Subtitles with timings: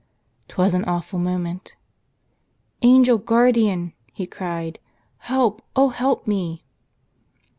[0.47, 1.75] 'Twas an awful moment.
[2.81, 4.79] "Angel Guardian," he cried,
[5.19, 6.63] "help, oh help me